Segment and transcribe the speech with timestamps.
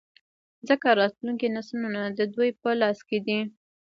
[0.67, 3.39] ځـکـه راتـلونکي نـسلونه د دوي پـه لاس کـې دي.